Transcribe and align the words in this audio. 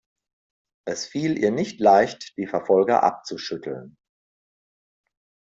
Es 0.87 1.05
fiel 1.05 1.37
ihr 1.37 1.51
nicht 1.51 1.79
leicht, 1.79 2.35
die 2.35 2.47
Verfolger 2.47 3.03
abzuschütteln. 3.03 3.97